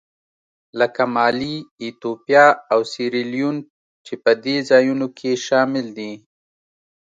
[0.79, 3.57] لکه مالي، ایتوپیا او سیریلیون
[4.05, 6.13] چې په دې ځایونو کې شامل دي.